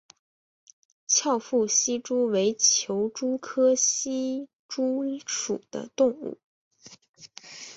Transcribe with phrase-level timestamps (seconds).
[1.05, 6.39] 翘腹希蛛为球蛛科希蛛属的动物。